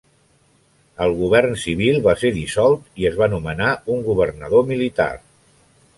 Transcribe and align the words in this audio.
El 1.05 1.11
govern 1.19 1.51
civil 1.65 2.01
va 2.09 2.15
ser 2.23 2.33
dissolt 2.39 2.89
i 3.03 3.07
es 3.13 3.19
va 3.21 3.31
nomenar 3.37 3.69
un 3.97 4.05
governador 4.11 4.69
militar. 4.75 5.11